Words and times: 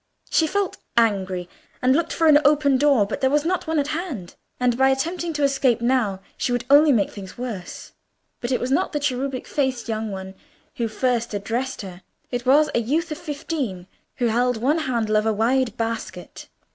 She 0.31 0.47
felt 0.47 0.77
angry, 0.97 1.47
and 1.79 1.95
looked 1.95 2.11
for 2.11 2.25
an 2.25 2.39
open 2.43 2.79
door, 2.79 3.05
but 3.05 3.21
there 3.21 3.29
was 3.29 3.45
not 3.45 3.67
one 3.67 3.77
at 3.77 3.89
hand, 3.89 4.33
and 4.59 4.75
by 4.75 4.89
attempting 4.89 5.31
to 5.33 5.43
escape 5.43 5.79
now, 5.79 6.21
she 6.37 6.51
would 6.51 6.65
only 6.71 6.91
make 6.91 7.11
things 7.11 7.37
worse. 7.37 7.91
But 8.39 8.51
it 8.51 8.59
was 8.59 8.71
not 8.71 8.93
the 8.93 8.99
cherubic 8.99 9.45
faced 9.45 9.87
young 9.87 10.09
one 10.11 10.33
who 10.77 10.87
first 10.87 11.35
addressed 11.35 11.83
her; 11.83 12.01
it 12.31 12.47
was 12.47 12.67
a 12.73 12.79
youth 12.79 13.11
of 13.11 13.19
fifteen, 13.19 13.85
who 14.15 14.25
held 14.29 14.57
one 14.57 14.79
handle 14.79 15.17
of 15.17 15.27
a 15.27 15.33
wide 15.33 15.77
basket. 15.77 16.47